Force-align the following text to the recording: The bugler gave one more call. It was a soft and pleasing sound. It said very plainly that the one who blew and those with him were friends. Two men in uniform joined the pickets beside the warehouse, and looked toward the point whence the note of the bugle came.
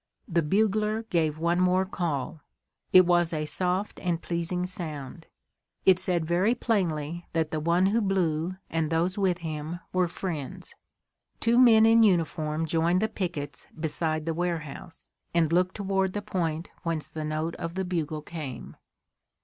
The 0.27 0.41
bugler 0.41 1.03
gave 1.11 1.37
one 1.37 1.59
more 1.59 1.85
call. 1.85 2.41
It 2.91 3.05
was 3.05 3.31
a 3.31 3.45
soft 3.45 3.99
and 3.99 4.19
pleasing 4.19 4.65
sound. 4.65 5.27
It 5.85 5.99
said 5.99 6.25
very 6.25 6.55
plainly 6.55 7.27
that 7.33 7.51
the 7.51 7.59
one 7.59 7.85
who 7.85 8.01
blew 8.01 8.49
and 8.67 8.89
those 8.89 9.19
with 9.19 9.37
him 9.45 9.79
were 9.93 10.07
friends. 10.07 10.73
Two 11.39 11.59
men 11.59 11.85
in 11.85 12.01
uniform 12.01 12.65
joined 12.65 12.99
the 13.03 13.07
pickets 13.07 13.67
beside 13.79 14.25
the 14.25 14.33
warehouse, 14.33 15.07
and 15.35 15.53
looked 15.53 15.75
toward 15.75 16.13
the 16.13 16.23
point 16.23 16.71
whence 16.81 17.07
the 17.07 17.23
note 17.23 17.53
of 17.57 17.75
the 17.75 17.85
bugle 17.85 18.23
came. 18.23 18.77